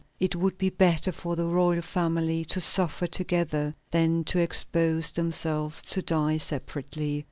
It 0.19 0.35
would 0.35 0.57
be 0.57 0.71
better 0.71 1.11
for 1.11 1.35
the 1.35 1.45
royal 1.45 1.83
family 1.83 2.43
to 2.45 2.59
suffer 2.59 3.05
together 3.05 3.75
than 3.91 4.23
to 4.23 4.39
expose 4.39 5.11
themselves 5.11 5.79
to 5.83 6.01
die 6.01 6.39
separately. 6.39 7.19